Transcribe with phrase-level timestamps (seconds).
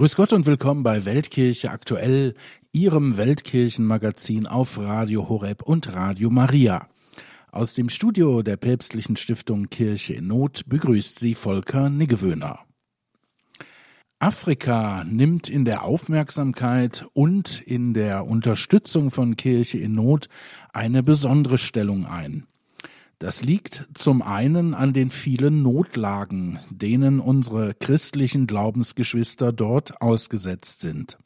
[0.00, 2.32] Grüß Gott und willkommen bei Weltkirche aktuell,
[2.72, 6.88] Ihrem Weltkirchenmagazin auf Radio Horeb und Radio Maria.
[7.52, 12.60] Aus dem Studio der päpstlichen Stiftung Kirche in Not begrüßt Sie Volker Niggewöhner.
[14.18, 20.30] Afrika nimmt in der Aufmerksamkeit und in der Unterstützung von Kirche in Not
[20.72, 22.46] eine besondere Stellung ein.
[23.20, 31.18] Das liegt zum einen an den vielen Notlagen, denen unsere christlichen Glaubensgeschwister dort ausgesetzt sind.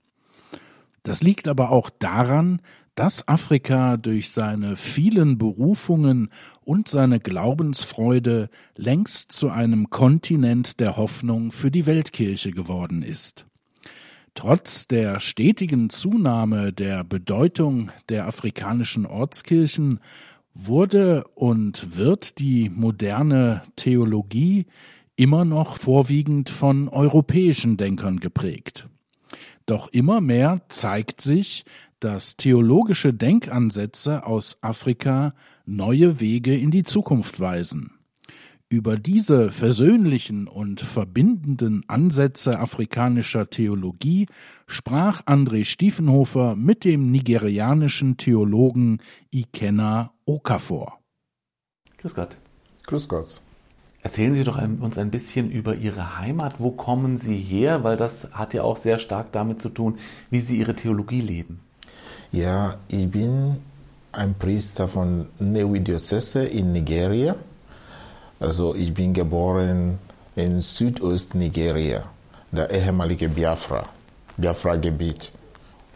[1.04, 2.60] Das liegt aber auch daran,
[2.96, 6.30] dass Afrika durch seine vielen Berufungen
[6.64, 13.46] und seine Glaubensfreude längst zu einem Kontinent der Hoffnung für die Weltkirche geworden ist.
[14.34, 20.00] Trotz der stetigen Zunahme der Bedeutung der afrikanischen Ortskirchen
[20.54, 24.66] wurde und wird die moderne Theologie
[25.16, 28.88] immer noch vorwiegend von europäischen Denkern geprägt.
[29.66, 31.64] Doch immer mehr zeigt sich,
[32.00, 35.34] dass theologische Denkansätze aus Afrika
[35.64, 37.92] neue Wege in die Zukunft weisen.
[38.68, 44.26] Über diese versöhnlichen und verbindenden Ansätze afrikanischer Theologie
[44.66, 48.98] sprach André Stiefenhofer mit dem nigerianischen Theologen
[49.30, 50.98] Ikenna Okafor.
[51.98, 52.36] Grüß Gott.
[52.86, 53.40] Grüß Gott.
[54.02, 56.60] Erzählen Sie doch uns ein bisschen über Ihre Heimat.
[56.60, 57.84] Wo kommen Sie her?
[57.84, 59.98] Weil das hat ja auch sehr stark damit zu tun,
[60.30, 61.60] wie Sie Ihre Theologie leben.
[62.32, 63.56] Ja, ich bin
[64.12, 67.36] ein Priester von Newi Diözese in Nigeria.
[68.40, 69.98] Also ich bin geboren
[70.36, 72.04] in Südost-Nigeria,
[72.50, 73.88] der ehemalige Biafra,
[74.36, 75.32] Biafra-Gebiet.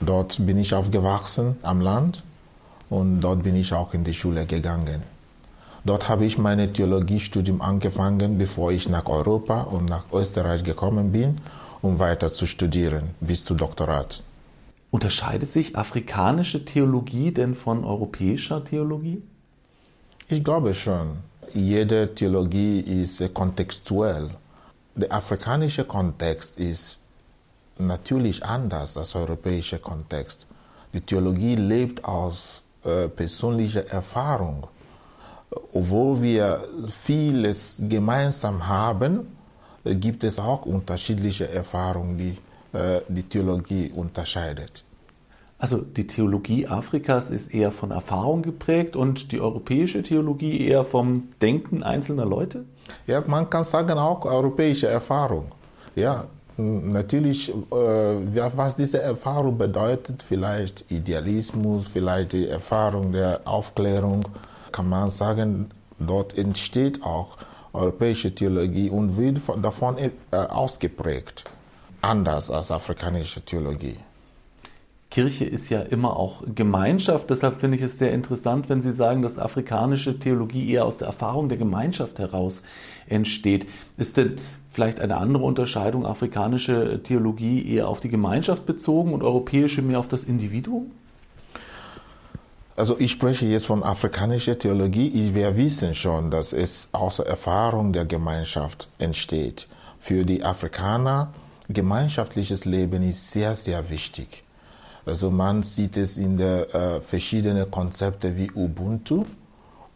[0.01, 2.23] Dort bin ich aufgewachsen am Land
[2.91, 5.03] und dort bin ich auch in die Schule gegangen.
[5.85, 11.39] Dort habe ich mein Theologiestudium angefangen, bevor ich nach Europa und nach Österreich gekommen bin,
[11.83, 14.23] um weiter zu studieren bis zu Doktorat.
[14.91, 19.23] Unterscheidet sich afrikanische Theologie denn von europäischer Theologie?
[20.29, 21.19] Ich glaube schon.
[21.55, 24.31] Jede Theologie ist kontextuell.
[24.95, 26.99] Der afrikanische Kontext ist
[27.79, 30.47] natürlich anders als der europäische Kontext.
[30.93, 34.67] Die Theologie lebt aus äh, persönlicher Erfahrung.
[35.73, 39.29] Obwohl wir vieles gemeinsam haben,
[39.85, 42.37] gibt es auch unterschiedliche Erfahrungen, die
[42.73, 44.85] äh, die Theologie unterscheidet.
[45.59, 51.31] Also die Theologie Afrikas ist eher von Erfahrung geprägt und die europäische Theologie eher vom
[51.41, 52.65] Denken einzelner Leute?
[53.07, 55.47] Ja, man kann sagen auch europäische Erfahrung.
[55.97, 56.27] Ja,
[56.59, 64.25] natürlich, äh, was diese Erfahrung bedeutet, vielleicht Idealismus, vielleicht die Erfahrung der Aufklärung,
[64.73, 67.37] kann man sagen, dort entsteht auch
[67.73, 71.45] europäische Theologie und wird davon äh, ausgeprägt,
[72.01, 73.97] anders als afrikanische Theologie.
[75.11, 77.31] Kirche ist ja immer auch Gemeinschaft.
[77.31, 81.07] Deshalb finde ich es sehr interessant, wenn Sie sagen, dass afrikanische Theologie eher aus der
[81.07, 82.63] Erfahrung der Gemeinschaft heraus
[83.09, 83.67] entsteht.
[83.97, 84.37] Ist denn
[84.71, 90.09] vielleicht eine andere Unterscheidung afrikanische Theologie eher auf die Gemeinschaft bezogen und europäische mehr auf
[90.09, 90.91] das Individuum?
[92.77, 95.31] Also ich spreche jetzt von afrikanischer Theologie.
[95.35, 99.67] Wir wissen schon, dass es aus Erfahrung der Gemeinschaft entsteht.
[99.99, 101.33] Für die Afrikaner
[101.69, 104.45] gemeinschaftliches Leben ist sehr, sehr wichtig.
[105.09, 109.25] Also man sieht es in der äh, verschiedenen Konzepte wie Ubuntu,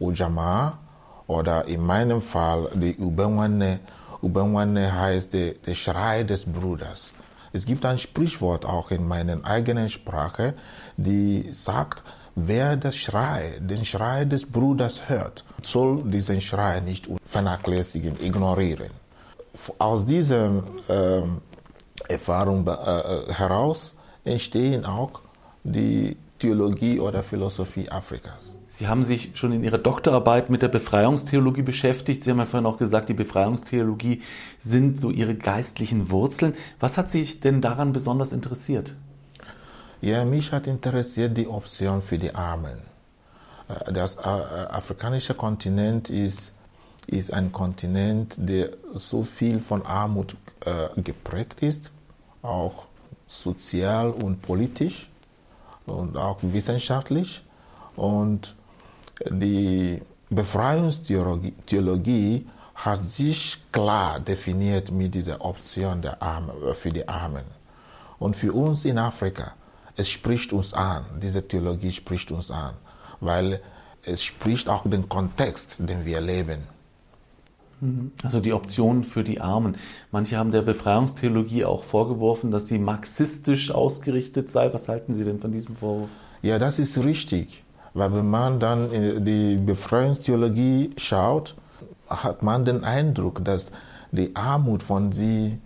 [0.01, 0.79] Ujamaa
[1.27, 3.81] oder in meinem Fall die Ubenwane.
[4.23, 7.13] Ubenwane heißt der, der Schrei des Bruders.
[7.53, 10.55] Es gibt ein Sprichwort auch in meiner eigenen Sprache,
[10.97, 12.03] die sagt,
[12.35, 18.93] wer das Schrei, den Schrei des Bruders hört, soll diesen Schrei nicht vernachlässigen, ignorieren.
[19.79, 21.43] Aus dieser ähm,
[22.09, 25.21] Erfahrung äh, heraus entstehen auch
[25.65, 28.59] die Theologie oder Philosophie Afrikas.
[28.67, 32.25] Sie haben sich schon in Ihrer Doktorarbeit mit der Befreiungstheologie beschäftigt.
[32.25, 34.23] Sie haben ja vorhin auch gesagt, die Befreiungstheologie
[34.59, 36.55] sind so Ihre geistlichen Wurzeln.
[36.81, 38.95] Was hat Sie denn daran besonders interessiert?
[40.01, 42.79] Ja, mich hat interessiert die Option für die Armen.
[43.69, 46.55] Äh, das äh, afrikanische Kontinent ist,
[47.07, 50.35] ist ein Kontinent, der so viel von Armut
[50.65, 51.93] äh, geprägt ist,
[52.43, 52.87] auch
[53.41, 55.09] sozial und politisch
[55.87, 57.45] und auch wissenschaftlich.
[57.97, 58.55] Und
[59.31, 67.45] die Befreiungstheologie hat sich klar definiert mit dieser Option Arme, für die Armen.
[68.19, 69.55] Und für uns in Afrika,
[69.97, 72.75] es spricht uns an, diese Theologie spricht uns an,
[73.21, 73.61] weil
[74.05, 76.67] es spricht auch den Kontext, den wir leben.
[77.83, 78.13] Mhm.
[78.23, 79.77] Also die Option für die Armen.
[80.13, 84.73] Manche haben der Befreiungstheologie auch vorgeworfen, dass sie marxistisch ausgerichtet sei.
[84.73, 86.09] Was halten Sie denn von diesem Vorwurf?
[86.43, 87.65] Ja, das ist richtig.
[87.93, 91.57] Weil wenn man dann in die Befreiungstheologie schaut,
[92.09, 93.73] hat man den Eindruck, dass
[94.13, 95.59] die Armut, von, sie,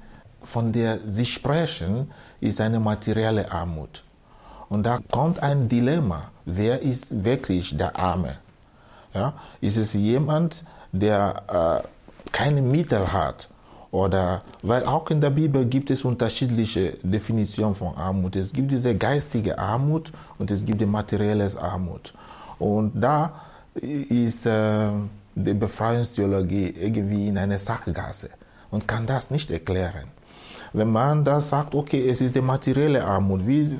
[0.43, 2.11] von der sie sprechen,
[2.41, 4.05] ist eine materielle Armut.
[4.69, 6.31] Und da kommt ein Dilemma.
[6.47, 8.39] Wer ist wirklich der Arme?
[9.15, 9.35] Ja?
[9.61, 11.89] Ist es jemand, der äh,
[12.33, 13.49] keine Mittel hat?
[13.91, 18.37] Oder, weil auch in der Bibel gibt es unterschiedliche Definitionen von Armut.
[18.37, 22.13] Es gibt diese geistige Armut und es gibt die materielle Armut.
[22.59, 23.33] Und da
[23.75, 24.89] ist äh,
[25.35, 28.31] die Befreiungstheologie irgendwie in eine Sackgasse
[28.71, 30.09] und kann das nicht erklären.
[30.73, 33.79] Wenn man da sagt, okay, es ist die materielle Armut, wie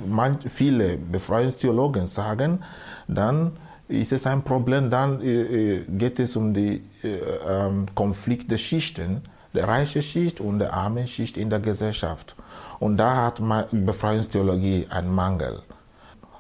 [0.49, 2.61] viele Befreiungstheologen sagen,
[3.09, 3.53] dann
[3.89, 7.17] ist es ein Problem, dann äh, äh, geht es um den äh,
[7.49, 9.23] ähm, Konflikt der Schichten,
[9.55, 12.37] der reiche Schicht und der arme Schicht in der Gesellschaft.
[12.79, 13.41] Und da hat
[13.71, 15.63] Befreiungstheologie einen Mangel.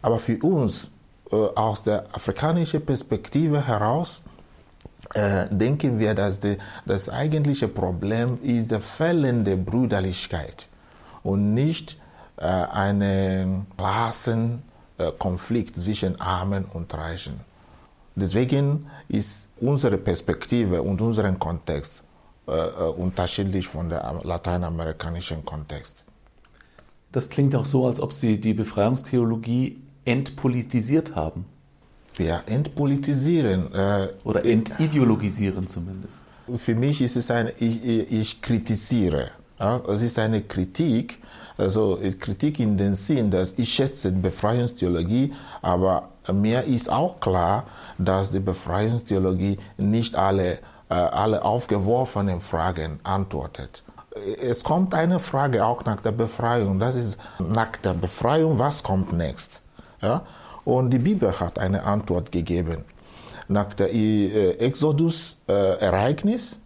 [0.02, 0.90] Aber für uns
[1.30, 4.22] aus der afrikanischen Perspektive heraus
[5.14, 10.68] äh, denken wir, dass die, das eigentliche Problem ist der fehlende Brüderlichkeit
[11.22, 11.98] und nicht
[12.36, 13.66] äh, ein
[14.96, 17.40] Klassenkonflikt zwischen Armen und Reichen.
[18.14, 22.02] Deswegen ist unsere Perspektive und unser Kontext
[22.48, 26.04] äh, äh unterschiedlich von der lateinamerikanischen Kontext.
[27.12, 31.44] Das klingt auch so, als ob Sie die Befreiungstheologie entpolitisiert haben.
[32.18, 33.72] Ja, entpolitisieren.
[33.74, 36.16] Äh, Oder entideologisieren zumindest.
[36.56, 39.32] Für mich ist es ein, ich, ich kritisiere.
[39.58, 41.18] Ja, es ist eine Kritik,
[41.58, 45.32] also Kritik in dem Sinn, dass ich schätze Befreiungstheologie,
[45.62, 47.64] aber mir ist auch klar,
[47.98, 50.58] dass die Befreiungstheologie nicht alle,
[50.88, 53.82] äh, alle aufgeworfenen Fragen antwortet.
[54.40, 56.78] Es kommt eine Frage auch nach der Befreiung.
[56.78, 59.60] Das ist nach der Befreiung, was kommt next?
[60.00, 60.22] Ja?
[60.64, 62.84] Und die Bibel hat eine Antwort gegeben.
[63.48, 66.56] Nach der äh, Exodus-Ereignis, äh,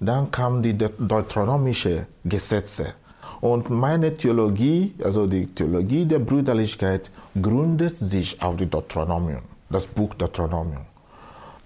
[0.00, 2.94] dann kamen die deuteronomischen Gesetze.
[3.42, 10.14] Und meine Theologie, also die Theologie der Brüderlichkeit, gründet sich auf die Deuteronomium, das Buch
[10.14, 10.86] Deuteronomium.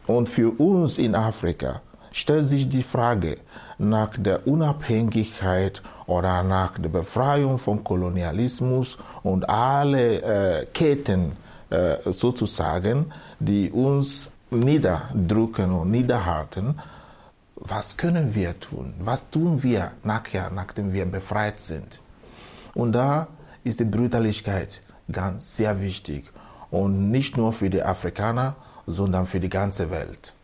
[0.06, 1.82] Und für uns in Afrika
[2.12, 3.36] stellt sich die Frage
[3.76, 11.32] nach der Unabhängigkeit oder nach der Befreiung vom Kolonialismus und alle äh, Ketten
[11.68, 16.76] äh, sozusagen, die uns niederdrücken und niederhalten,
[17.68, 18.94] was können wir tun?
[18.98, 22.00] Was tun wir nachher, nachdem wir befreit sind?
[22.74, 23.28] Und da
[23.64, 26.30] ist die Brüderlichkeit ganz sehr wichtig.
[26.70, 30.35] Und nicht nur für die Afrikaner, sondern für die ganze Welt.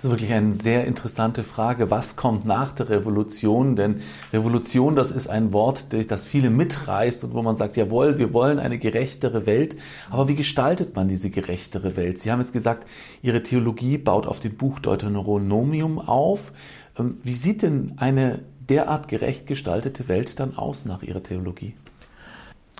[0.00, 1.90] Das ist wirklich eine sehr interessante Frage.
[1.90, 3.76] Was kommt nach der Revolution?
[3.76, 4.00] Denn
[4.32, 8.58] Revolution, das ist ein Wort, das viele mitreißt und wo man sagt, jawohl, wir wollen
[8.58, 9.76] eine gerechtere Welt.
[10.08, 12.18] Aber wie gestaltet man diese gerechtere Welt?
[12.18, 12.86] Sie haben jetzt gesagt,
[13.20, 16.52] Ihre Theologie baut auf dem Buch Deuteronomium auf.
[16.98, 18.38] Ähm, wie sieht denn eine
[18.70, 21.74] derart gerecht gestaltete Welt dann aus nach Ihrer Theologie?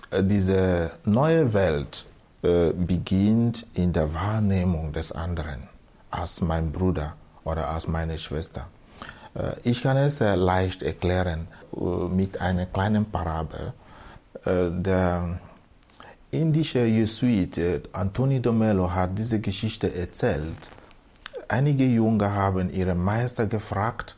[0.09, 2.07] Äh, diese neue Welt
[2.41, 5.70] äh, beginnt in der Wahrnehmung des anderen
[6.11, 8.67] als mein Bruder oder als meine Schwester.
[9.33, 13.73] Äh, ich kann es leicht erklären äh, mit einer kleinen Parabel.
[14.45, 15.39] Äh, der
[16.31, 17.59] indische Jesuit
[17.93, 20.71] Antoni Domelo hat diese Geschichte erzählt.
[21.47, 24.15] Einige Junge haben ihren Meister gefragt,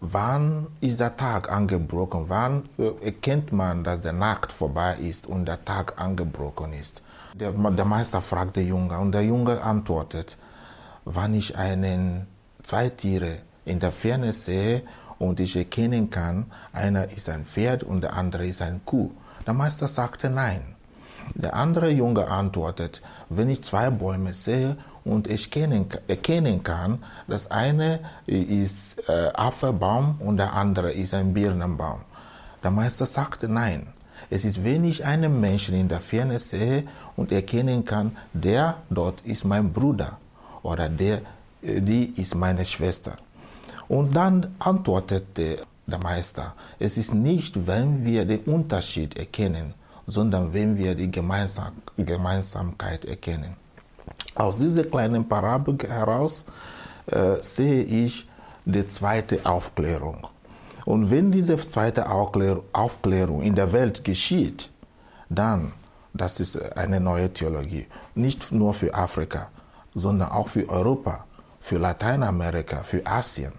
[0.00, 2.26] wann ist der Tag angebrochen?
[2.28, 2.68] Wann
[3.02, 7.02] erkennt man, dass der Nacht vorbei ist und der Tag angebrochen ist?
[7.34, 10.36] Der, Meister fragt den Junge und der Junge antwortet,
[11.04, 12.26] wann ich einen
[12.62, 14.82] zwei Tiere in der Ferne sehe
[15.18, 19.10] und ich erkennen kann, einer ist ein Pferd und der andere ist ein Kuh.
[19.46, 20.62] Der Meister sagte nein.
[21.34, 28.00] Der andere Junge antwortet, wenn ich zwei Bäume sehe und ich erkennen kann, das eine
[28.26, 32.00] ist äh, Apfelbaum und der andere ist ein Birnenbaum.
[32.62, 33.88] Der Meister sagte nein.
[34.30, 36.84] Es ist, wenn ich einen Menschen in der Ferne sehe
[37.16, 40.18] und erkennen kann, der dort ist mein Bruder
[40.62, 41.22] oder der,
[41.62, 43.16] äh, die ist meine Schwester.
[43.88, 49.74] Und dann antwortete der Meister, es ist nicht, wenn wir den Unterschied erkennen,
[50.06, 53.56] sondern wenn wir die Gemeinsam Gemeinsamkeit erkennen.
[54.34, 56.44] Aus dieser kleinen Parabel heraus
[57.06, 58.28] äh, sehe ich
[58.64, 60.26] die zweite Aufklärung.
[60.84, 64.70] Und wenn diese zweite Aufklärung in der Welt geschieht,
[65.28, 65.72] dann,
[66.12, 69.48] das ist eine neue Theologie, nicht nur für Afrika,
[69.94, 71.24] sondern auch für Europa,
[71.60, 73.52] für Lateinamerika, für Asien.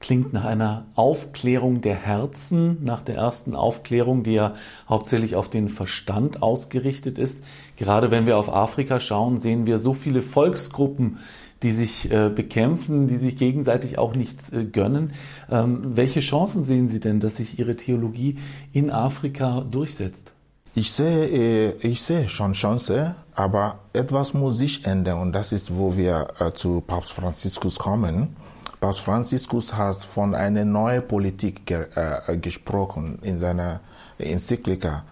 [0.00, 4.54] klingt nach einer Aufklärung der Herzen, nach der ersten Aufklärung, die ja
[4.88, 7.44] hauptsächlich auf den Verstand ausgerichtet ist.
[7.76, 11.18] Gerade wenn wir auf Afrika schauen, sehen wir so viele Volksgruppen,
[11.62, 15.12] die sich äh, bekämpfen, die sich gegenseitig auch nichts äh, gönnen.
[15.50, 18.38] Ähm, welche Chancen sehen Sie denn, dass sich Ihre Theologie
[18.72, 20.32] in Afrika durchsetzt?
[20.74, 25.76] Ich sehe, äh, ich sehe schon Chance, aber etwas muss sich ändern und das ist,
[25.76, 28.36] wo wir äh, zu Papst Franziskus kommen.
[28.80, 33.80] Papst Franziskus hat von einer neuen Politik ge äh, gesprochen in seiner
[34.16, 35.02] Enzyklika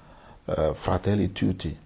[0.47, 1.77] äh, Fratelli Tutti.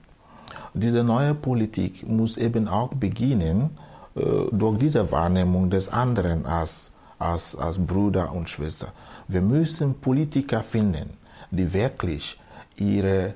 [0.75, 3.71] Diese neue Politik muss eben auch beginnen
[4.15, 4.21] äh,
[4.53, 8.93] durch diese Wahrnehmung des anderen als, als, als Bruder und Schwester.
[9.29, 11.17] Wir müssen Politiker finden,
[11.51, 12.39] die wirklich
[12.77, 13.33] ihre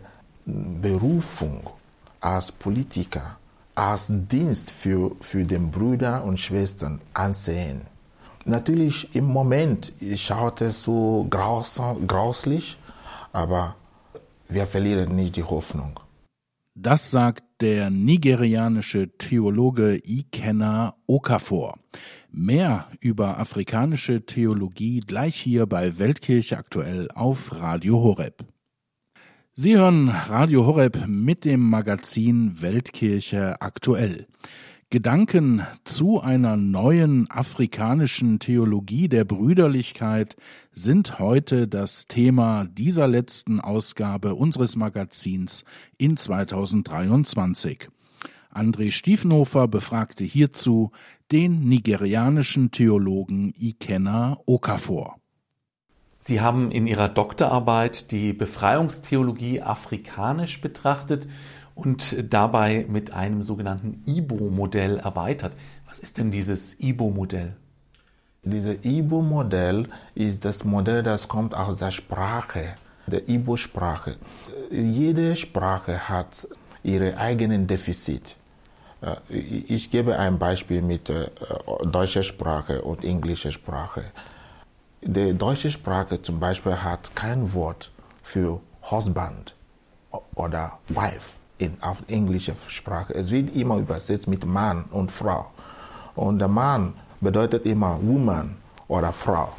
[0.46, 1.68] Berufung
[2.20, 3.36] als Politiker,
[3.74, 7.82] als Dienst für, für den Brüder und Schwestern ansehen.
[8.44, 12.78] Natürlich im Moment schaut es so grauslich,
[13.32, 13.74] aber
[14.48, 15.98] wir verlieren nicht die Hoffnung.
[16.76, 21.78] Das sagt der nigerianische Theologe Ikenna Okafor.
[22.30, 28.44] Mehr über afrikanische Theologie gleich hier bei Weltkirche aktuell auf Radio Horeb.
[29.58, 34.26] Sie hören Radio Horeb mit dem Magazin Weltkirche aktuell.
[34.90, 40.36] Gedanken zu einer neuen afrikanischen Theologie der Brüderlichkeit
[40.72, 45.64] sind heute das Thema dieser letzten Ausgabe unseres Magazins
[45.96, 47.88] in 2023.
[48.52, 50.90] André Stiefenhofer befragte hierzu
[51.32, 55.16] den nigerianischen Theologen Ikenna Okafor.
[56.26, 61.28] Sie haben in Ihrer Doktorarbeit die Befreiungstheologie afrikanisch betrachtet
[61.76, 65.56] und dabei mit einem sogenannten IBO-Modell erweitert.
[65.86, 67.54] Was ist denn dieses IBO-Modell?
[68.42, 72.74] Dieses IBO-Modell ist das Modell, das kommt aus der Sprache,
[73.06, 74.16] der Ibo-Sprache.
[74.72, 76.48] Jede Sprache hat
[76.82, 78.34] ihre eigenen Defizite.
[79.00, 81.30] Äh, ich gebe ein Beispiel mit äh,
[81.84, 84.06] deutscher Sprache und englischer Sprache.
[85.08, 87.92] Die deutsche Sprache zum Beispiel hat kein Wort
[88.24, 88.60] für
[88.90, 89.54] Husband
[90.34, 93.14] oder Wife in, auf englischer Sprache.
[93.14, 95.46] Es wird immer übersetzt mit Mann und Frau.
[96.16, 98.56] Und der Mann bedeutet immer Woman
[98.88, 99.50] oder Frau.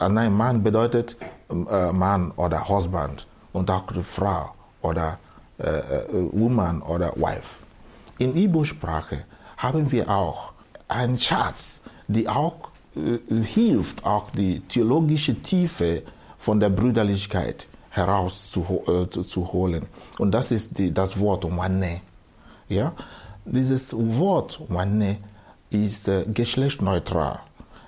[0.00, 1.16] Äh, nein, Mann bedeutet
[1.50, 5.18] äh, Mann oder Husband und auch Frau oder
[5.58, 7.60] äh, äh, Woman oder Wife.
[8.18, 9.22] In Ibo-Sprache
[9.56, 10.50] haben wir auch
[10.88, 12.56] einen Schatz, die auch
[13.42, 16.02] hilft, auch die theologische Tiefe
[16.38, 19.82] von der Brüderlichkeit herauszuholen.
[19.82, 22.00] Äh, Und das ist die, das Wort Wanne.
[22.68, 22.92] Ja?
[23.44, 25.18] Dieses Wort Wanne
[25.70, 27.40] ist äh, geschlechtsneutral.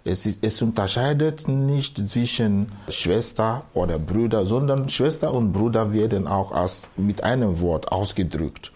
[0.04, 6.52] Es, ist, es unterscheidet nicht zwischen Schwester oder Brüder, sondern Schwester und Bruder werden auch
[6.52, 8.72] als, mit einem Wort ausgedrückt.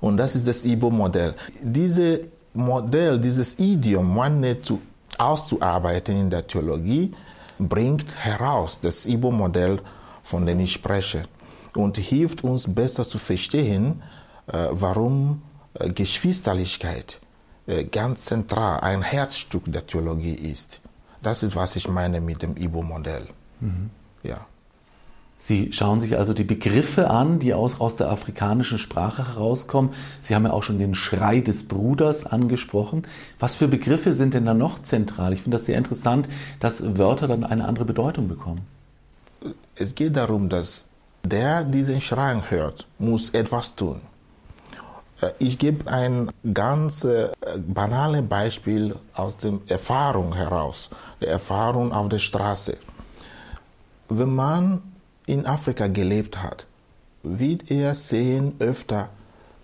[0.00, 1.34] Und das ist das Ibo-Modell.
[1.62, 2.20] Dieses
[2.54, 4.80] Modell, dieses Idiom, Wanne zu,
[5.18, 7.14] auszuarbeiten in der Theologie,
[7.58, 9.80] bringt heraus das Ibo-Modell
[10.28, 11.22] von dem ich spreche
[11.74, 14.02] und hilft uns besser zu verstehen,
[14.46, 15.42] äh, warum
[15.74, 17.20] äh, Geschwisterlichkeit
[17.66, 20.82] äh, ganz zentral ein Herzstück der Theologie ist.
[21.22, 23.26] Das ist, was ich meine mit dem Ibo-Modell.
[23.60, 23.90] Mhm.
[24.22, 24.46] Ja.
[25.38, 29.90] Sie schauen sich also die Begriffe an, die aus, aus der afrikanischen Sprache herauskommen.
[30.20, 33.02] Sie haben ja auch schon den Schrei des Bruders angesprochen.
[33.38, 35.32] Was für Begriffe sind denn da noch zentral?
[35.32, 36.28] Ich finde das sehr interessant,
[36.60, 38.62] dass Wörter dann eine andere Bedeutung bekommen
[39.74, 40.84] es geht darum, dass
[41.24, 44.00] der diesen Schrei hört, muss etwas tun.
[45.20, 50.90] Äh, ich gebe ein ganz äh, banales Beispiel aus der Erfahrung heraus,
[51.20, 52.78] der Erfahrung auf der Straße.
[54.08, 54.82] Wenn man
[55.28, 56.66] in Afrika gelebt hat,
[57.22, 59.10] wird er sehen öfter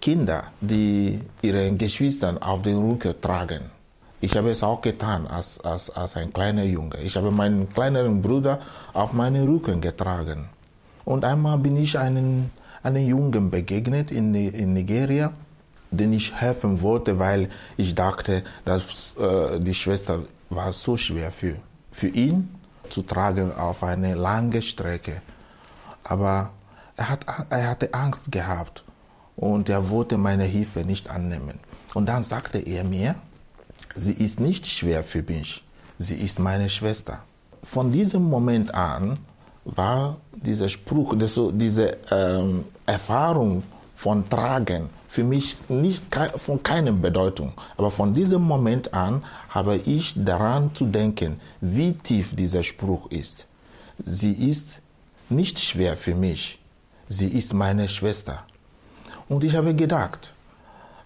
[0.00, 3.70] Kinder, die ihren Geschwistern auf den Rücken tragen.
[4.20, 6.98] Ich habe es auch getan als, als, als ein kleiner Junge.
[7.02, 8.60] Ich habe meinen kleineren Bruder
[8.92, 10.48] auf meinen Rücken getragen.
[11.04, 12.50] Und einmal bin ich einen,
[12.82, 15.32] einem Jungen begegnet in, in Nigeria,
[15.90, 21.54] den ich helfen wollte, weil ich dachte, dass äh, die Schwester war so schwer für,
[21.90, 22.48] für ihn
[22.88, 25.22] zu tragen auf eine lange Strecke.
[26.04, 26.50] Aber
[26.96, 28.84] er, hat, er hatte Angst gehabt
[29.36, 31.58] und er wollte meine Hilfe nicht annehmen.
[31.94, 33.16] Und dann sagte er mir,
[33.94, 35.64] Sie ist nicht schwer für mich.
[35.98, 37.20] Sie ist meine Schwester.
[37.62, 39.18] Von diesem Moment an
[39.64, 41.14] war dieser Spruch,
[41.52, 43.62] diese ähm, Erfahrung
[43.94, 46.02] von Tragen für mich nicht
[46.36, 47.52] von keiner Bedeutung.
[47.76, 53.46] Aber von diesem Moment an habe ich daran zu denken, wie tief dieser Spruch ist.
[54.04, 54.82] Sie ist
[55.28, 56.58] nicht schwer für mich.
[57.08, 58.44] Sie ist meine Schwester.
[59.28, 60.34] Und ich habe gedacht,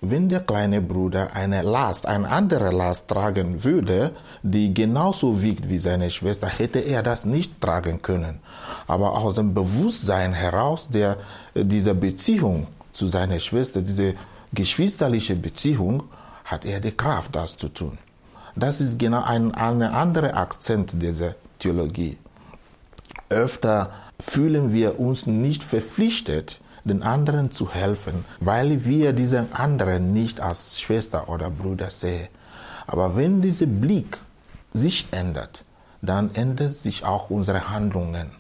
[0.01, 5.79] wenn der kleine Bruder eine Last, eine andere Last tragen würde, die genauso wiegt wie
[5.79, 8.39] seine Schwester, hätte er das nicht tragen können.
[8.87, 11.17] Aber aus dem Bewusstsein heraus der,
[11.55, 14.15] dieser Beziehung zu seiner Schwester, diese
[14.53, 16.05] geschwisterliche Beziehung,
[16.45, 17.99] hat er die Kraft, das zu tun.
[18.55, 22.17] Das ist genau ein, ein anderer Akzent dieser Theologie.
[23.29, 30.41] Öfter fühlen wir uns nicht verpflichtet, den anderen zu helfen, weil wir diesen anderen nicht
[30.41, 32.29] als Schwester oder Bruder sehen.
[32.87, 34.19] Aber wenn dieser Blick
[34.73, 35.65] sich ändert,
[36.01, 38.31] dann ändern sich auch unsere Handlungen.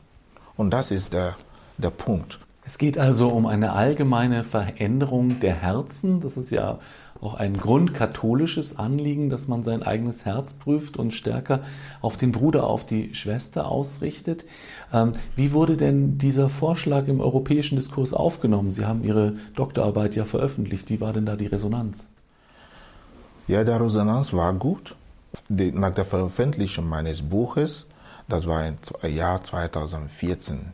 [0.56, 1.36] Und das ist der,
[1.76, 2.40] der Punkt.
[2.64, 6.20] Es geht also um eine allgemeine Veränderung der Herzen.
[6.20, 6.78] Das ist ja
[7.20, 11.60] auch ein grundkatholisches Anliegen, dass man sein eigenes Herz prüft und stärker
[12.00, 14.44] auf den Bruder, auf die Schwester ausrichtet.
[14.92, 18.70] Ähm, wie wurde denn dieser Vorschlag im europäischen Diskurs aufgenommen?
[18.70, 20.88] Sie haben Ihre Doktorarbeit ja veröffentlicht.
[20.90, 22.08] Wie war denn da die Resonanz?
[23.48, 24.94] Ja, der Resonanz war gut.
[25.48, 27.86] Die, nach der Veröffentlichung meines Buches,
[28.28, 28.76] das war im
[29.14, 30.72] Jahr 2014,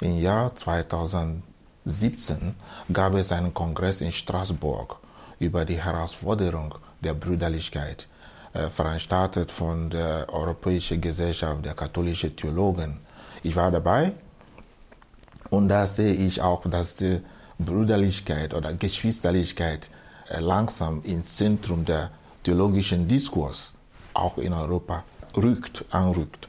[0.00, 2.54] im Jahr 2017
[2.92, 4.98] gab es einen Kongress in Straßburg
[5.38, 8.08] über die Herausforderung der Brüderlichkeit,
[8.52, 13.00] äh, veranstaltet von der Europäischen Gesellschaft der katholischen Theologen.
[13.42, 14.12] Ich war dabei
[15.50, 17.20] und da sehe ich auch, dass die
[17.58, 19.90] Brüderlichkeit oder Geschwisterlichkeit
[20.28, 22.10] äh, langsam ins Zentrum der
[22.42, 23.74] theologischen Diskurs
[24.14, 25.04] auch in Europa
[25.36, 26.48] rückt, anrückt.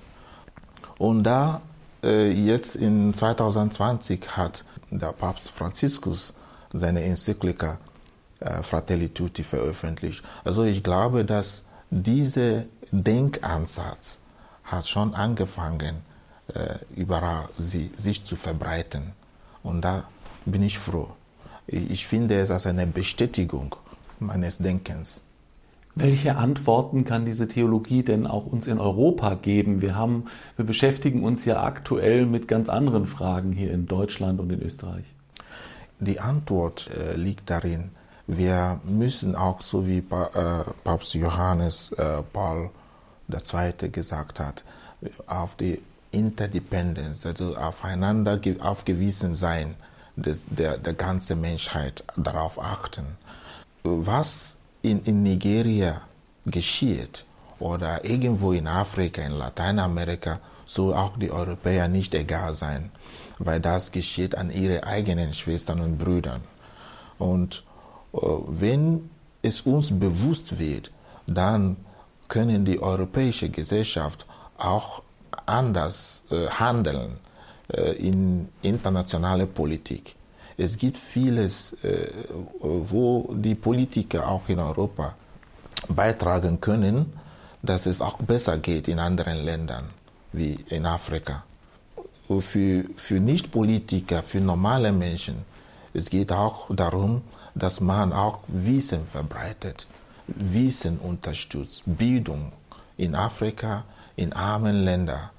[0.98, 1.62] Und da
[2.04, 6.34] äh, jetzt in 2020 hat der Papst Franziskus
[6.74, 7.78] seine Enzyklika
[8.62, 10.24] Fratelli Tutti veröffentlicht.
[10.44, 14.20] Also ich glaube, dass dieser Denkansatz
[14.64, 15.98] hat schon angefangen,
[16.54, 19.14] äh, überall sie, sich zu verbreiten.
[19.64, 20.06] Und da
[20.46, 21.10] bin ich froh.
[21.68, 23.76] Ich finde es als eine Bestätigung
[24.20, 25.22] meines Denkens.
[25.96, 29.82] Welche Antworten kann diese Theologie denn auch uns in Europa geben?
[29.82, 30.26] Wir haben,
[30.56, 35.06] wir beschäftigen uns ja aktuell mit ganz anderen Fragen hier in Deutschland und in Österreich.
[36.00, 37.92] Die Antwort äh, liegt darin,
[38.30, 42.70] wir müssen auch, so wie äh, Papst Johannes äh, Paul
[43.28, 43.90] II.
[43.90, 44.64] gesagt hat,
[45.26, 49.74] auf die Interdependence, also aufeinander aufgewiesen sein,
[50.16, 53.18] des, der, der ganzen Menschheit darauf achten.
[53.84, 56.02] Was in, in Nigeria
[56.46, 57.26] geschieht
[57.58, 62.92] oder irgendwo in Afrika, in Lateinamerika, soll auch die Europäer nicht egal sein,
[63.40, 66.42] weil das geschieht an ihre eigenen Schwestern und Brüdern.
[67.18, 67.64] Und
[68.12, 69.10] wenn
[69.42, 70.92] es uns bewusst wird,
[71.28, 71.78] dann
[72.28, 74.26] können die europäische Gesellschaft
[74.58, 75.04] auch
[75.46, 77.18] anders äh, handeln
[77.72, 80.16] äh, in internationaler Politik.
[80.58, 82.12] Es gibt vieles, äh,
[82.60, 85.16] wo die Politiker auch in Europa
[85.88, 87.14] beitragen können,
[87.62, 89.86] dass es auch besser geht in anderen Ländern
[90.34, 91.44] wie in Afrika.
[92.28, 95.38] Für, für Nicht-Politiker, für normale Menschen,
[95.94, 97.24] es geht auch darum,
[97.60, 99.88] dass man auch Wissen verbreitet,
[100.28, 102.52] Wissen unterstützt, Bildung
[102.98, 103.84] in Afrika,
[104.16, 105.30] in armen Ländern,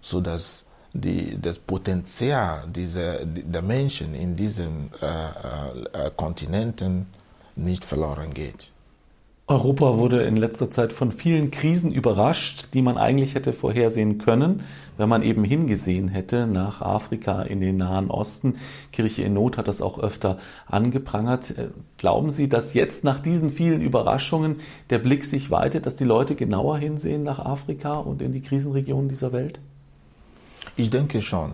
[0.00, 7.06] sodass die, das Potenzial dieser, der Menschen in diesen äh, äh, Kontinenten
[7.54, 8.70] nicht verloren geht.
[9.48, 14.64] Europa wurde in letzter Zeit von vielen Krisen überrascht, die man eigentlich hätte vorhersehen können,
[14.96, 18.56] wenn man eben hingesehen hätte nach Afrika in den Nahen Osten.
[18.90, 21.56] Kirche in Not hat das auch öfter angeprangert.
[21.56, 24.56] Äh, glauben Sie, dass jetzt nach diesen vielen Überraschungen
[24.90, 29.08] der Blick sich weitet, dass die Leute genauer hinsehen nach Afrika und in die Krisenregionen
[29.08, 29.60] dieser Welt?
[30.76, 31.52] Ich denke schon.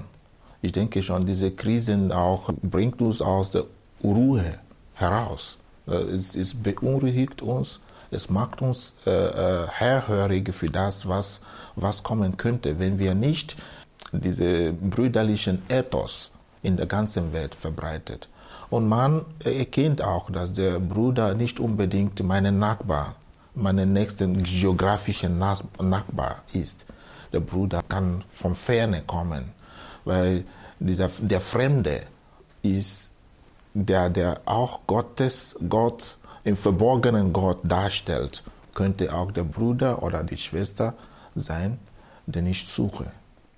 [0.63, 3.65] Ich denke schon, diese Krisen auch bringt uns aus der
[4.03, 4.55] Ruhe
[4.95, 5.59] heraus.
[5.87, 11.41] Äh, es, es beunruhigt uns, es macht uns äh, äh, herhörig für das, was,
[11.77, 13.57] was kommen könnte, wenn wir nicht
[14.13, 18.29] diese brüderlichen Ethos in der ganzen Welt verbreitet.
[18.69, 23.17] Und man erkennt auch, dass der Bruder nicht unbedingt mein Nachbar,
[23.55, 26.87] meinen nächsten geografischen Nachbar ist.
[27.33, 29.53] Der Bruder kann von ferne kommen,
[30.05, 30.45] weil
[30.79, 32.03] dieser, der Fremde
[32.63, 33.12] ist
[33.75, 38.43] der, der auch Gottes, Gott im Verborgenen Gott darstellt,
[38.75, 40.95] könnte auch der Bruder oder die Schwester
[41.35, 41.79] sein,
[42.27, 43.13] den ich suche.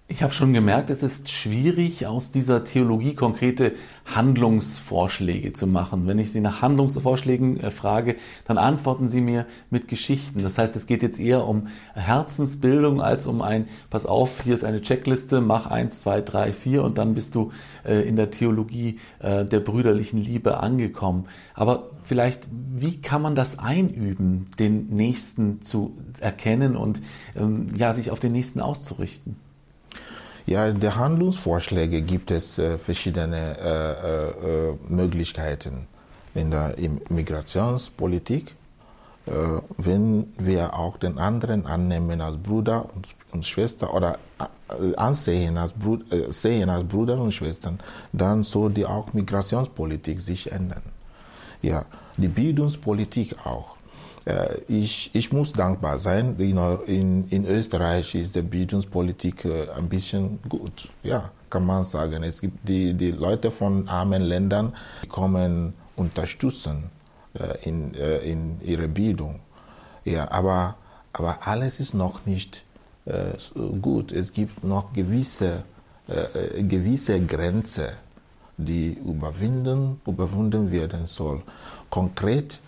[0.07, 3.73] Ich habe schon gemerkt, es ist schwierig, aus dieser Theologie konkrete
[4.05, 6.07] Handlungsvorschläge zu machen.
[6.07, 10.43] Wenn ich Sie nach Handlungsvorschlägen äh, frage, dann antworten Sie mir mit Geschichten.
[10.43, 14.63] Das heißt, es geht jetzt eher um Herzensbildung als um ein, pass auf, hier ist
[14.63, 17.53] eine Checkliste, mach eins, zwei, drei, vier und dann bist du
[17.87, 21.29] äh, in der Theologie äh, der brüderlichen Liebe angekommen.
[21.55, 27.01] Aber vielleicht, wie kann man das einüben, den Nächsten zu erkennen und
[27.35, 29.44] ähm, ja, sich auf den Nächsten auszurichten?
[30.47, 35.87] Ja, der Handlungsvorschläge gibt es äh, verschiedene äh, äh, Möglichkeiten
[36.35, 36.75] in der
[37.09, 38.57] Migrationspolitik.
[39.79, 42.91] Wenn wir auch den anderen annehmen als Bruder
[43.33, 44.19] und, Schwester oder
[44.97, 47.81] ansehen als, Brud, sehen als Bruder und Schwestern,
[48.13, 50.83] dann soll die auch Migrationspolitik sich ändern.
[51.63, 51.87] Ja,
[52.19, 53.79] die Bildungspolitik auch.
[54.25, 56.37] Äh, ich, ich muss dankbar sein.
[56.39, 60.89] In, in, Österreich ist die Bildungspolitik äh, ein bisschen gut.
[61.03, 62.23] Ja, kann man sagen.
[62.23, 66.91] Es gibt die, die Leute von armen Ländern, die kommen unterstützen
[67.35, 69.41] äh, in, in ihrer Bildung.
[70.05, 70.77] Ja, aber,
[71.13, 72.65] aber alles ist noch nicht
[73.83, 74.13] gut.
[74.13, 75.63] Es gibt noch gewisse,
[76.07, 77.89] gewisse Grenzen,
[78.57, 81.43] die überwunden werden soll.
[81.91, 82.61] Konkret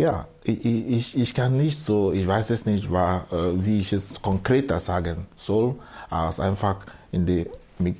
[0.00, 3.28] ja, ich, ich, kann nicht so, ich weiß es nicht, äh,
[3.64, 5.74] wie ich es konkreter sagen soll,
[6.08, 7.46] als einfach in die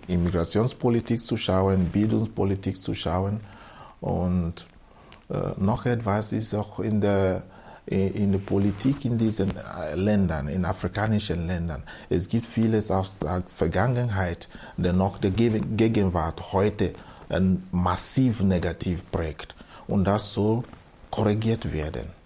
[0.09, 3.41] Immigrationspolitik zu schauen, Bildungspolitik zu schauen.
[4.01, 4.67] Und
[5.29, 7.43] äh, noch etwas ist auch in der,
[7.85, 11.83] in der Politik in diesen äh, Ländern, in afrikanischen Ländern.
[12.09, 16.95] Es gibt vieles aus der Vergangenheit, der noch der Gegenwart heute
[17.71, 19.55] massiv negativ prägt.
[19.87, 20.65] Und das soll
[21.11, 22.21] korrigiert werden.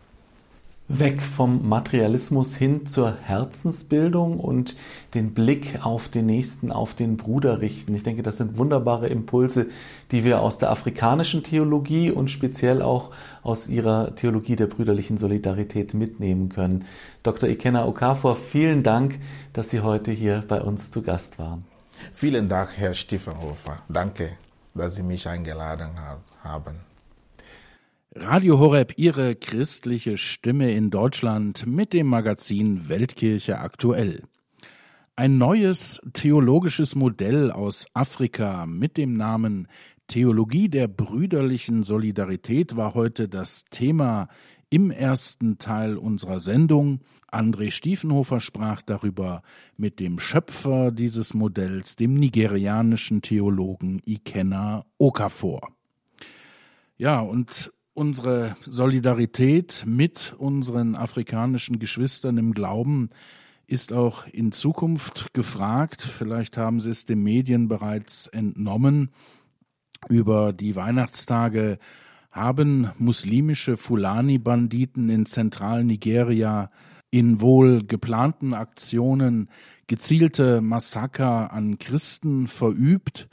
[0.86, 4.76] Weg vom Materialismus hin zur Herzensbildung und
[5.14, 7.94] den Blick auf den Nächsten, auf den Bruder richten.
[7.94, 9.66] Ich denke, das sind wunderbare Impulse,
[10.10, 15.94] die wir aus der afrikanischen Theologie und speziell auch aus ihrer Theologie der brüderlichen Solidarität
[15.94, 16.84] mitnehmen können.
[17.22, 17.48] Dr.
[17.48, 19.18] Ikena Okafor, vielen Dank,
[19.54, 21.64] dass Sie heute hier bei uns zu Gast waren.
[22.12, 23.80] Vielen Dank, Herr Stiefenhofer.
[23.88, 24.32] Danke,
[24.74, 25.92] dass Sie mich eingeladen
[26.42, 26.93] haben.
[28.16, 34.22] Radio Horeb, Ihre christliche Stimme in Deutschland mit dem Magazin Weltkirche aktuell.
[35.16, 39.66] Ein neues theologisches Modell aus Afrika mit dem Namen
[40.07, 44.29] Theologie der brüderlichen Solidarität war heute das Thema
[44.70, 47.00] im ersten Teil unserer Sendung.
[47.33, 49.42] André Stiefenhofer sprach darüber
[49.77, 55.72] mit dem Schöpfer dieses Modells, dem nigerianischen Theologen Ikenna Okafor.
[56.96, 63.11] Ja, und unsere Solidarität mit unseren afrikanischen Geschwistern im Glauben
[63.66, 66.02] ist auch in Zukunft gefragt.
[66.02, 69.11] Vielleicht haben Sie es den Medien bereits entnommen.
[70.09, 71.78] Über die Weihnachtstage
[72.30, 76.70] haben muslimische Fulani-Banditen in Zentralnigeria
[77.11, 79.48] in wohl geplanten Aktionen
[79.87, 83.28] gezielte Massaker an Christen verübt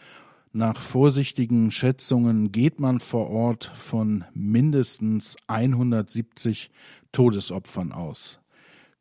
[0.53, 6.71] nach vorsichtigen Schätzungen geht man vor Ort von mindestens 170
[7.13, 8.39] Todesopfern aus.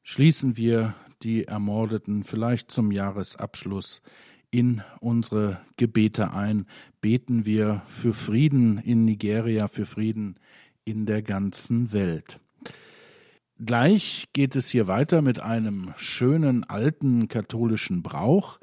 [0.05, 4.01] Schließen wir die Ermordeten vielleicht zum Jahresabschluss
[4.53, 6.67] in unsere Gebete ein.
[7.01, 10.37] Beten wir für Frieden in Nigeria, für Frieden
[10.85, 12.39] in der ganzen Welt.
[13.59, 18.59] Gleich geht es hier weiter mit einem schönen alten katholischen Brauch,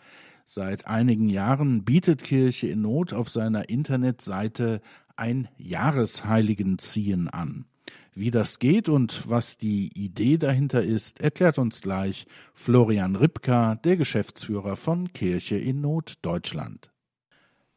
[0.50, 4.80] Seit einigen Jahren bietet Kirche in Not auf seiner Internetseite
[5.18, 7.66] ein Jahresheiligenziehen an.
[8.14, 13.98] Wie das geht und was die Idee dahinter ist, erklärt uns gleich Florian Ripka, der
[13.98, 16.92] Geschäftsführer von Kirche in Not Deutschland.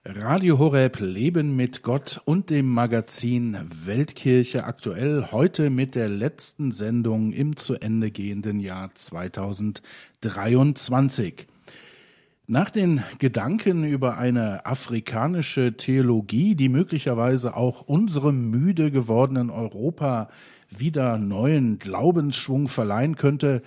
[0.05, 7.33] Radio Horeb Leben mit Gott und dem Magazin Weltkirche aktuell heute mit der letzten Sendung
[7.33, 11.49] im zu Ende gehenden Jahr 2023.
[12.53, 20.29] Nach den Gedanken über eine afrikanische Theologie, die möglicherweise auch unserem müde gewordenen Europa
[20.69, 23.63] wieder neuen Glaubensschwung verleihen könnte,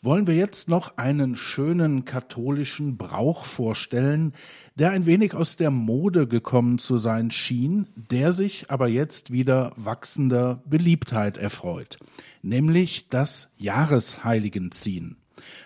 [0.00, 4.32] wollen wir jetzt noch einen schönen katholischen Brauch vorstellen,
[4.76, 9.74] der ein wenig aus der Mode gekommen zu sein schien, der sich aber jetzt wieder
[9.76, 11.98] wachsender Beliebtheit erfreut,
[12.40, 15.21] nämlich das Jahresheiligenziehen.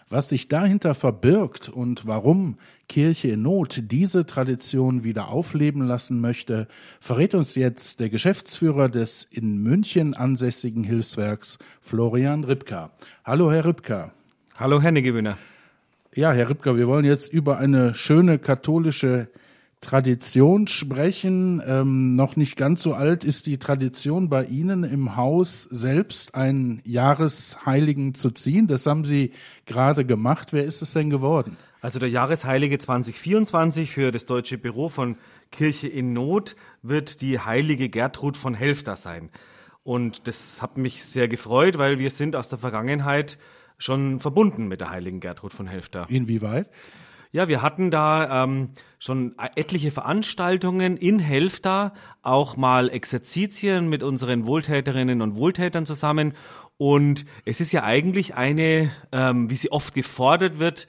[0.08, 6.68] Was sich dahinter verbirgt und warum Kirche in Not diese Tradition wieder aufleben lassen möchte,
[7.00, 12.92] verrät uns jetzt der Geschäftsführer des in München ansässigen Hilfswerks, Florian Ripka.
[13.24, 14.12] Hallo, Herr Ripka.
[14.54, 15.38] Hallo, Herr Negewinner.
[16.14, 19.28] Ja, Herr Ripker, wir wollen jetzt über eine schöne katholische
[19.86, 21.62] Tradition sprechen.
[21.64, 26.82] Ähm, noch nicht ganz so alt ist die Tradition bei Ihnen im Haus selbst einen
[26.84, 28.66] Jahresheiligen zu ziehen.
[28.66, 29.30] Das haben Sie
[29.64, 30.52] gerade gemacht.
[30.52, 31.56] Wer ist es denn geworden?
[31.80, 35.18] Also der Jahresheilige 2024 für das Deutsche Büro von
[35.52, 39.30] Kirche in Not wird die heilige Gertrud von Helfter sein.
[39.84, 43.38] Und das hat mich sehr gefreut, weil wir sind aus der Vergangenheit
[43.78, 46.06] schon verbunden mit der heiligen Gertrud von Helfter.
[46.08, 46.68] Inwieweit?
[47.32, 54.46] Ja, wir hatten da ähm, schon etliche Veranstaltungen in Helfta, auch mal Exerzitien mit unseren
[54.46, 56.34] Wohltäterinnen und Wohltätern zusammen.
[56.78, 60.86] Und es ist ja eigentlich eine, ähm, wie sie oft gefordert wird,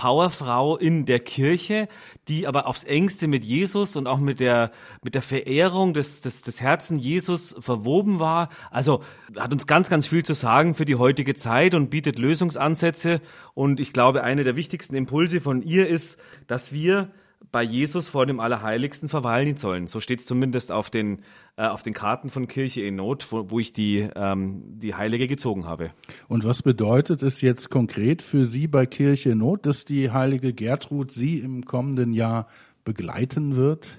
[0.00, 1.86] Powerfrau in der Kirche,
[2.26, 4.70] die aber aufs engste mit Jesus und auch mit der,
[5.02, 8.48] mit der Verehrung des, des, des Herzen Jesus verwoben war.
[8.70, 9.02] Also
[9.38, 13.20] hat uns ganz, ganz viel zu sagen für die heutige Zeit und bietet Lösungsansätze.
[13.52, 17.10] Und ich glaube, eine der wichtigsten Impulse von ihr ist, dass wir
[17.52, 19.86] bei Jesus vor dem Allerheiligsten verweilen sollen.
[19.86, 21.22] So steht es zumindest auf den,
[21.56, 25.26] äh, auf den Karten von Kirche in Not, wo, wo ich die, ähm, die Heilige
[25.26, 25.90] gezogen habe.
[26.28, 30.52] Und was bedeutet es jetzt konkret für Sie bei Kirche in Not, dass die heilige
[30.52, 32.46] Gertrud Sie im kommenden Jahr
[32.84, 33.98] begleiten wird?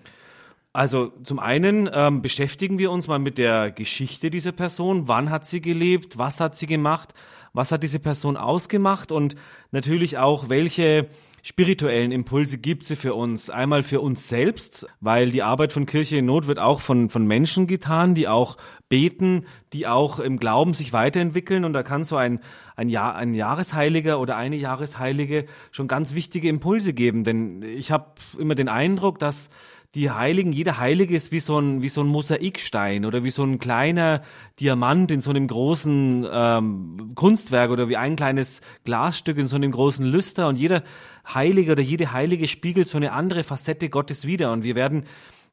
[0.74, 5.10] Also zum einen ähm, beschäftigen wir uns mal mit der Geschichte dieser Person.
[5.10, 6.18] Wann hat sie gelebt?
[6.18, 7.14] Was hat sie gemacht?
[7.52, 9.12] Was hat diese Person ausgemacht?
[9.12, 9.36] Und
[9.72, 11.10] natürlich auch, welche
[11.44, 13.50] spirituellen Impulse gibt sie für uns.
[13.50, 17.26] Einmal für uns selbst, weil die Arbeit von Kirche in Not wird auch von, von
[17.26, 18.58] Menschen getan, die auch
[18.90, 21.66] beten, die auch im Glauben sich weiterentwickeln.
[21.66, 22.40] Und da kann so ein,
[22.76, 27.24] ein, Jahr, ein Jahresheiliger oder eine Jahresheilige schon ganz wichtige Impulse geben.
[27.24, 29.50] Denn ich habe immer den Eindruck, dass
[29.94, 33.44] die Heiligen, jeder Heilige ist wie so ein, wie so ein Mosaikstein oder wie so
[33.44, 34.22] ein kleiner
[34.60, 39.72] Diamant in so einem großen ähm, Kunstwerk oder wie ein kleines Glasstück in so einem
[39.72, 40.48] großen Lüster.
[40.48, 40.84] Und jeder
[41.34, 44.54] Heilige oder jede Heilige spiegelt so eine andere Facette Gottes wider.
[44.54, 45.04] Und wir werden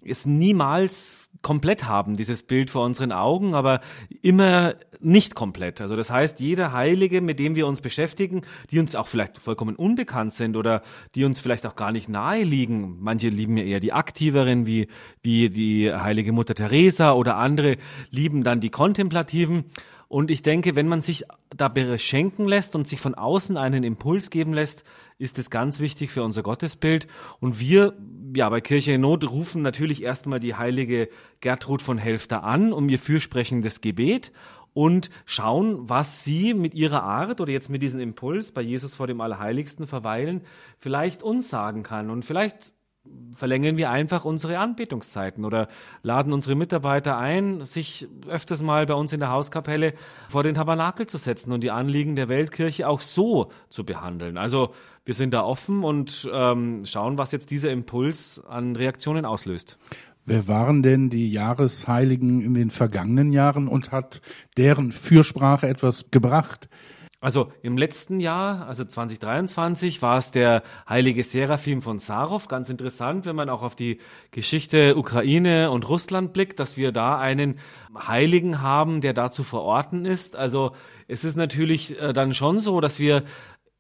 [0.05, 3.81] es niemals komplett haben, dieses Bild vor unseren Augen, aber
[4.23, 5.81] immer nicht komplett.
[5.81, 9.77] Also das heißt, jeder Heilige, mit dem wir uns beschäftigen, die uns auch vielleicht vollkommen
[9.77, 10.83] unbekannt sind oder
[11.15, 12.99] die uns vielleicht auch gar nicht nahe liegen.
[13.01, 14.89] Manche lieben ja eher die aktiveren, wie,
[15.23, 17.77] wie die heilige Mutter Teresa oder andere
[18.11, 19.67] lieben dann die kontemplativen.
[20.09, 24.31] Und ich denke, wenn man sich da beschenken lässt und sich von außen einen Impuls
[24.31, 24.85] geben lässt,
[25.19, 27.07] ist es ganz wichtig für unser Gottesbild.
[27.41, 27.95] Und wir,
[28.35, 32.89] ja, bei Kirche in Not rufen natürlich erstmal die heilige Gertrud von Helfter an, um
[32.89, 34.33] ihr fürsprechendes Gebet
[34.73, 39.09] und schauen, was sie mit ihrer Art oder jetzt mit diesem Impuls bei Jesus vor
[39.09, 40.43] dem Allerheiligsten verweilen,
[40.79, 42.09] vielleicht uns sagen kann.
[42.11, 42.73] Und vielleicht
[43.39, 45.69] verlängern wir einfach unsere Anbetungszeiten oder
[46.03, 49.95] laden unsere Mitarbeiter ein, sich öfters mal bei uns in der Hauskapelle
[50.29, 54.37] vor den Tabernakel zu setzen und die Anliegen der Weltkirche auch so zu behandeln.
[54.37, 54.73] Also
[55.05, 59.79] wir sind da offen und ähm, schauen, was jetzt dieser Impuls an Reaktionen auslöst.
[60.27, 64.21] Wer waren denn die Jahresheiligen in den vergangenen Jahren und hat
[64.59, 66.69] deren Fürsprache etwas gebracht?
[67.21, 72.47] Also im letzten Jahr, also 2023, war es der heilige Seraphim von Sarov.
[72.47, 73.99] Ganz interessant, wenn man auch auf die
[74.31, 77.59] Geschichte Ukraine und Russland blickt, dass wir da einen
[77.93, 80.37] Heiligen haben, der dazu verorten ist.
[80.37, 80.71] Also
[81.09, 83.25] es ist natürlich äh, dann schon so, dass wir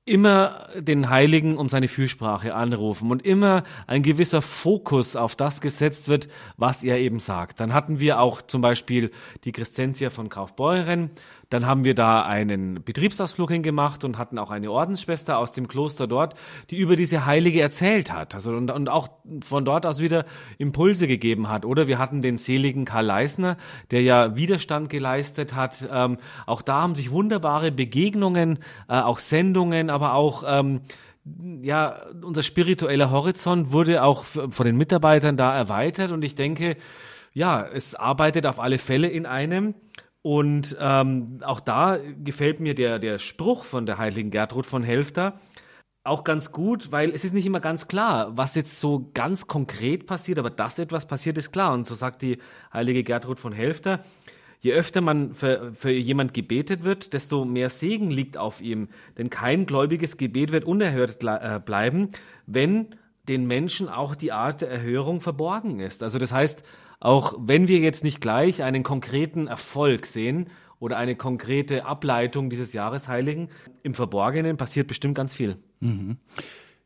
[0.09, 6.09] immer den Heiligen um seine Fürsprache anrufen und immer ein gewisser Fokus auf das gesetzt
[6.09, 7.61] wird, was er eben sagt.
[7.61, 9.11] Dann hatten wir auch zum Beispiel
[9.45, 11.11] die Crescentia von Kaufbeuren,
[11.51, 16.07] dann haben wir da einen Betriebsausflug hingemacht und hatten auch eine Ordensschwester aus dem Kloster
[16.07, 16.35] dort,
[16.71, 18.35] die über diese Heilige erzählt hat.
[18.35, 19.09] Also und, und auch
[19.43, 20.27] von dort aus wieder
[20.59, 21.65] Impulse gegeben hat.
[21.65, 23.57] Oder wir hatten den seligen Karl Leisner,
[23.91, 25.89] der ja Widerstand geleistet hat.
[25.91, 28.59] Ähm, auch da haben sich wunderbare Begegnungen,
[28.89, 30.83] äh, auch Sendungen, aber auch ähm,
[31.63, 36.77] ja, unser spiritueller Horizont wurde auch von den Mitarbeitern da erweitert und ich denke,
[37.35, 39.75] ja, es arbeitet auf alle Fälle in einem
[40.23, 45.39] und ähm, auch da gefällt mir der, der Spruch von der heiligen Gertrud von Helfter
[46.09, 50.07] auch ganz gut, weil es ist nicht immer ganz klar, was jetzt so ganz konkret
[50.07, 51.73] passiert, aber dass etwas passiert, ist klar.
[51.73, 52.39] Und so sagt die
[52.73, 54.05] heilige Gertrud von Helfter,
[54.61, 58.89] je öfter man für, für jemand gebetet wird, desto mehr Segen liegt auf ihm.
[59.19, 62.09] Denn kein gläubiges Gebet wird unerhört äh, bleiben,
[62.47, 62.95] wenn
[63.29, 66.03] den Menschen auch die Art der Erhörung verborgen ist.
[66.03, 66.65] Also das heißt,
[67.01, 70.49] auch wenn wir jetzt nicht gleich einen konkreten Erfolg sehen
[70.81, 73.49] oder eine konkrete Ableitung dieses Jahresheiligen,
[73.83, 75.57] im Verborgenen passiert bestimmt ganz viel.
[75.81, 76.19] Mhm.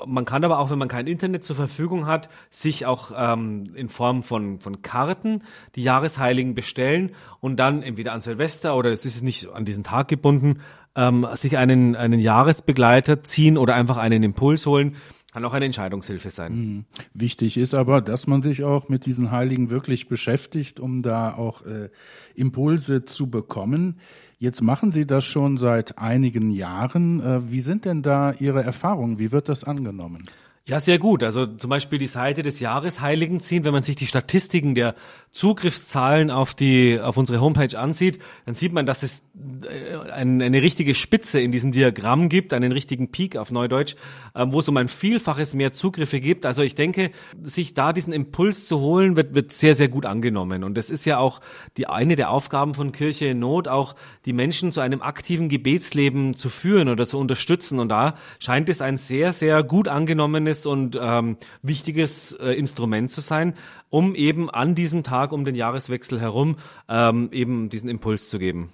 [0.07, 3.89] man kann aber auch, wenn man kein Internet zur Verfügung hat, sich auch ähm, in
[3.89, 5.43] Form von von Karten
[5.77, 10.09] die Jahresheiligen bestellen und dann entweder an Silvester oder es ist nicht an diesen Tag
[10.09, 10.61] gebunden,
[10.97, 14.97] ähm, sich einen einen Jahresbegleiter ziehen oder einfach einen Impuls holen
[15.33, 16.55] kann auch eine Entscheidungshilfe sein.
[16.55, 16.85] Mhm.
[17.15, 21.65] Wichtig ist aber, dass man sich auch mit diesen Heiligen wirklich beschäftigt, um da auch
[21.65, 21.91] äh,
[22.35, 24.01] Impulse zu bekommen.
[24.39, 27.21] Jetzt machen Sie das schon seit einigen Jahren.
[27.21, 29.19] Äh, wie sind denn da Ihre Erfahrungen?
[29.19, 30.25] Wie wird das angenommen?
[30.71, 31.25] Ja, sehr gut.
[31.25, 33.65] Also zum Beispiel die Seite des Jahresheiligen ziehen.
[33.65, 34.95] Wenn man sich die Statistiken der
[35.33, 39.25] Zugriffszahlen auf die auf unsere Homepage ansieht, dann sieht man, dass es
[39.65, 43.97] äh, eine richtige Spitze in diesem Diagramm gibt, einen richtigen Peak auf Neudeutsch,
[44.37, 46.47] ähm, wo es um ein Vielfaches mehr Zugriffe gibt.
[46.47, 47.11] Also ich denke,
[47.43, 50.63] sich da diesen Impuls zu holen, wird, wird sehr, sehr gut angenommen.
[50.63, 51.41] Und das ist ja auch
[51.79, 56.35] die eine der Aufgaben von Kirche in Not, auch die Menschen zu einem aktiven Gebetsleben
[56.37, 57.81] zu führen oder zu unterstützen.
[57.81, 63.21] Und da scheint es ein sehr, sehr gut angenommenes und ähm, wichtiges äh, Instrument zu
[63.21, 63.55] sein,
[63.89, 66.57] um eben an diesem Tag um den Jahreswechsel herum
[66.89, 68.71] ähm, eben diesen Impuls zu geben.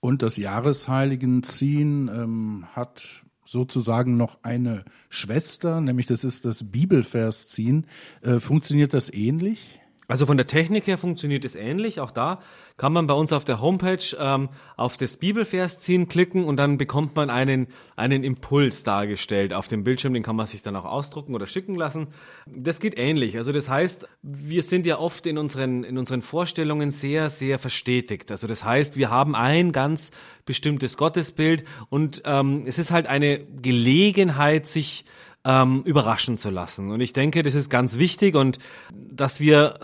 [0.00, 7.86] Und das Jahresheiligenziehen ähm, hat sozusagen noch eine Schwester, nämlich das ist das Bibelversziehen.
[8.22, 9.81] Äh, funktioniert das ähnlich?
[10.12, 11.98] Also von der Technik her funktioniert es ähnlich.
[11.98, 12.42] Auch da
[12.76, 16.76] kann man bei uns auf der Homepage ähm, auf das Bibelvers ziehen klicken und dann
[16.76, 20.12] bekommt man einen, einen Impuls dargestellt auf dem Bildschirm.
[20.12, 22.08] Den kann man sich dann auch ausdrucken oder schicken lassen.
[22.46, 23.38] Das geht ähnlich.
[23.38, 28.30] Also das heißt, wir sind ja oft in unseren, in unseren Vorstellungen sehr, sehr verstetigt.
[28.30, 30.10] Also das heißt, wir haben ein ganz
[30.44, 35.06] bestimmtes Gottesbild und ähm, es ist halt eine Gelegenheit, sich
[35.44, 36.90] ähm, überraschen zu lassen.
[36.90, 38.58] Und ich denke, das ist ganz wichtig und
[38.92, 39.78] dass wir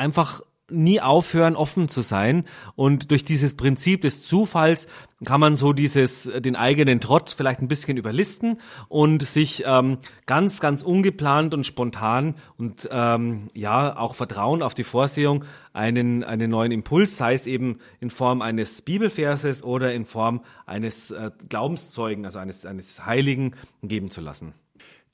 [0.00, 2.44] einfach nie aufhören, offen zu sein.
[2.76, 4.86] Und durch dieses Prinzip des Zufalls
[5.24, 8.58] kann man so dieses, den eigenen Trott vielleicht ein bisschen überlisten
[8.88, 14.84] und sich ähm, ganz, ganz ungeplant und spontan und ähm, ja, auch Vertrauen auf die
[14.84, 20.42] Vorsehung einen, einen neuen Impuls, sei es eben in Form eines Bibelverses oder in Form
[20.66, 24.54] eines äh, Glaubenszeugen, also eines, eines Heiligen geben zu lassen.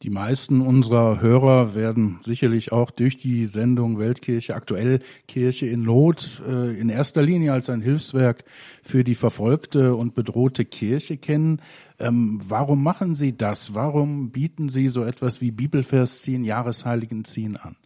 [0.03, 6.43] Die meisten unserer Hörer werden sicherlich auch durch die Sendung Weltkirche aktuell Kirche in Not
[6.47, 8.45] äh, in erster Linie als ein Hilfswerk
[8.83, 11.63] für die verfolgte und bedrohte Kirche kennen.
[11.99, 13.75] Ähm, warum machen Sie das?
[13.75, 17.77] Warum bieten Sie so etwas wie Bibelvers ziehen, Jahresheiligen ziehen an?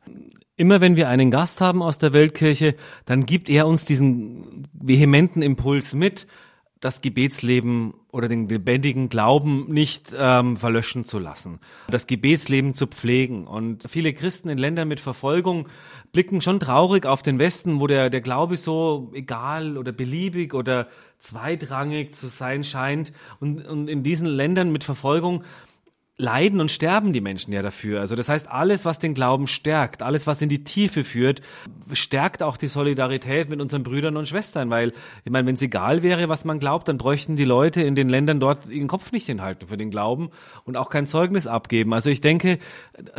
[0.56, 2.74] Immer wenn wir einen Gast haben aus der Weltkirche,
[3.06, 6.26] dann gibt er uns diesen vehementen Impuls mit,
[6.80, 13.46] das Gebetsleben oder den lebendigen Glauben nicht ähm, verlöschen zu lassen, das Gebetsleben zu pflegen.
[13.46, 15.68] Und viele Christen in Ländern mit Verfolgung
[16.12, 20.88] blicken schon traurig auf den Westen, wo der, der Glaube so egal oder beliebig oder
[21.18, 23.12] zweitrangig zu sein scheint.
[23.40, 25.44] Und, und in diesen Ländern mit Verfolgung
[26.20, 28.00] leiden und sterben die Menschen ja dafür.
[28.00, 31.40] Also das heißt, alles, was den Glauben stärkt, alles, was in die Tiefe führt,
[31.92, 34.92] stärkt auch die Solidarität mit unseren Brüdern und Schwestern, weil,
[35.24, 38.08] ich meine, wenn es egal wäre, was man glaubt, dann bräuchten die Leute in den
[38.08, 40.30] Ländern dort ihren Kopf nicht hinhalten für den Glauben
[40.64, 41.94] und auch kein Zeugnis abgeben.
[41.94, 42.58] Also ich denke,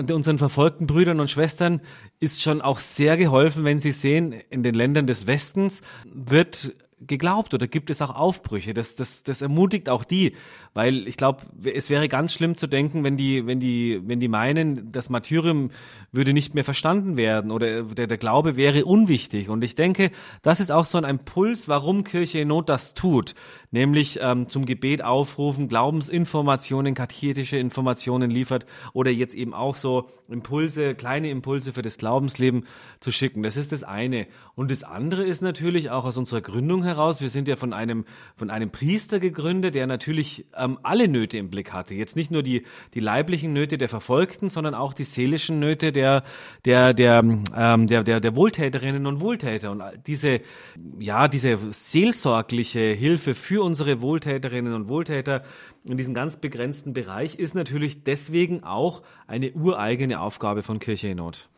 [0.09, 1.81] unseren verfolgten Brüdern und Schwestern
[2.19, 6.73] ist schon auch sehr geholfen, wenn sie sehen, in den Ländern des Westens wird
[7.07, 8.73] geglaubt oder gibt es auch Aufbrüche?
[8.73, 10.35] Das, das, das ermutigt auch die,
[10.73, 14.27] weil ich glaube, es wäre ganz schlimm zu denken, wenn die, wenn die, wenn die
[14.27, 15.71] meinen, das Martyrium
[16.11, 19.49] würde nicht mehr verstanden werden oder der, der Glaube wäre unwichtig.
[19.49, 20.11] Und ich denke,
[20.41, 23.33] das ist auch so ein Impuls, warum Kirche in Not das tut,
[23.71, 30.95] nämlich ähm, zum Gebet aufrufen, Glaubensinformationen, katechetische Informationen liefert oder jetzt eben auch so Impulse,
[30.95, 32.65] kleine Impulse für das Glaubensleben
[32.99, 33.43] zu schicken.
[33.43, 34.27] Das ist das eine.
[34.55, 37.21] Und das andere ist natürlich auch aus unserer Gründung heraus.
[37.21, 41.49] Wir sind ja von einem, von einem Priester gegründet, der natürlich ähm, alle Nöte im
[41.49, 41.93] Blick hatte.
[41.93, 42.63] Jetzt nicht nur die,
[42.93, 46.23] die leiblichen Nöte der Verfolgten, sondern auch die seelischen Nöte der,
[46.65, 47.23] der, der,
[47.55, 49.71] ähm, der, der, der Wohltäterinnen und Wohltäter.
[49.71, 50.41] Und diese,
[50.99, 55.43] ja, diese seelsorgliche Hilfe für unsere Wohltäterinnen und Wohltäter
[55.83, 61.17] in diesem ganz begrenzten Bereich ist natürlich deswegen auch eine ureigene Aufgabe von Kirche in
[61.17, 61.49] Not.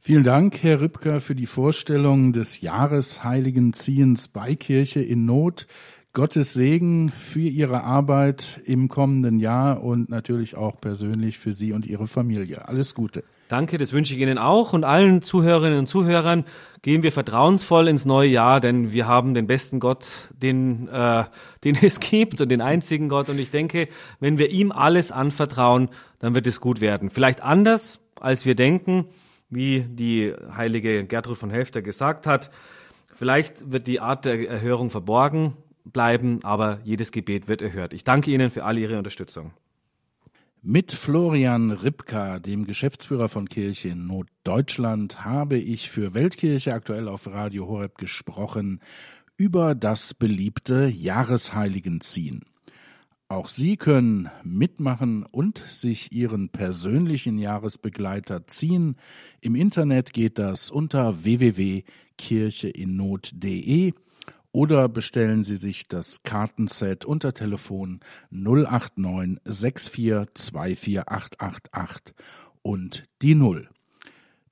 [0.00, 5.66] Vielen Dank, Herr Rübker, für die Vorstellung des Jahresheiligen Ziehens bei Kirche in Not.
[6.14, 11.86] Gottes Segen für Ihre Arbeit im kommenden Jahr und natürlich auch persönlich für Sie und
[11.86, 12.66] Ihre Familie.
[12.66, 13.24] Alles Gute.
[13.48, 16.44] Danke, das wünsche ich Ihnen auch und allen Zuhörerinnen und Zuhörern.
[16.82, 21.24] Gehen wir vertrauensvoll ins neue Jahr, denn wir haben den besten Gott, den, äh,
[21.64, 23.28] den es gibt und den einzigen Gott.
[23.28, 23.88] Und ich denke,
[24.20, 25.88] wenn wir ihm alles anvertrauen,
[26.20, 27.10] dann wird es gut werden.
[27.10, 29.06] Vielleicht anders, als wir denken
[29.50, 32.50] wie die heilige Gertrud von Helfter gesagt hat.
[33.06, 37.92] Vielleicht wird die Art der Erhörung verborgen bleiben, aber jedes Gebet wird erhört.
[37.92, 39.52] Ich danke Ihnen für all Ihre Unterstützung.
[40.60, 47.28] Mit Florian Ripka, dem Geschäftsführer von Kirche in Norddeutschland, habe ich für Weltkirche aktuell auf
[47.28, 48.80] Radio Horeb gesprochen
[49.36, 52.42] über das beliebte Jahresheiligenziehen.
[53.30, 58.96] Auch Sie können mitmachen und sich Ihren persönlichen Jahresbegleiter ziehen.
[59.42, 63.92] Im Internet geht das unter www.kircheinnot.de
[64.50, 68.00] oder bestellen Sie sich das Kartenset unter Telefon
[68.30, 72.14] 089 6424888
[72.62, 73.68] und die Null.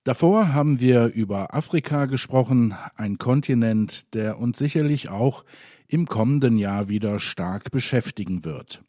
[0.04, 5.46] Davor haben wir über Afrika gesprochen, ein Kontinent, der uns sicherlich auch
[5.88, 8.82] im kommenden Jahr wieder stark beschäftigen wird.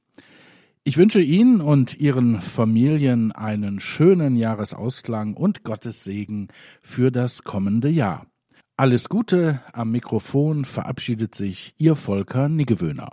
[0.84, 6.48] Ich wünsche Ihnen und Ihren Familien einen schönen Jahresausklang und Gottes Segen
[6.82, 8.26] für das kommende Jahr.
[8.78, 13.10] Alles Gute, am Mikrofon verabschiedet sich Ihr Volker Niggewöhner.